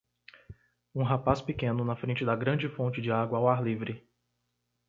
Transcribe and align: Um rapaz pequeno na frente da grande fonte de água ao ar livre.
Um 0.95 1.03
rapaz 1.03 1.41
pequeno 1.43 1.85
na 1.85 1.95
frente 1.95 2.25
da 2.25 2.35
grande 2.35 2.67
fonte 2.67 2.99
de 2.99 3.11
água 3.11 3.37
ao 3.37 3.47
ar 3.47 3.61
livre. 3.63 4.03